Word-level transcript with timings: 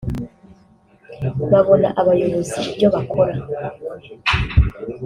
babona 1.51 1.87
abayobozi 2.01 2.57
ibyo 2.71 2.87
bakora 2.95 3.33